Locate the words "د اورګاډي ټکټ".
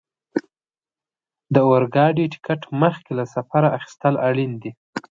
1.53-2.61